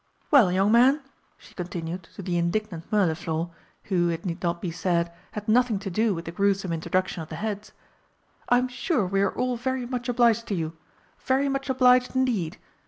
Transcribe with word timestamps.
Well, 0.31 0.51
young 0.51 0.71
man," 0.71 1.01
she 1.37 1.53
continued 1.53 2.01
to 2.15 2.23
the 2.23 2.35
indignant 2.39 2.91
Mirliflor, 2.91 3.51
who, 3.83 4.09
it 4.09 4.25
need 4.25 4.41
not 4.41 4.59
be 4.59 4.71
said, 4.71 5.13
had 5.33 5.47
nothing 5.47 5.77
to 5.77 5.91
do 5.91 6.15
with 6.15 6.25
the 6.25 6.31
gruesome 6.31 6.73
introduction 6.73 7.21
of 7.21 7.29
the 7.29 7.35
heads, 7.35 7.71
"I'm 8.49 8.67
sure 8.67 9.05
we 9.05 9.21
are 9.21 9.29
all 9.31 9.57
very 9.57 9.85
much 9.85 10.09
obliged 10.09 10.47
to 10.47 10.55
you 10.55 10.75
very 11.19 11.49
much 11.49 11.69
obliged 11.69 12.15
indeed. 12.15 12.57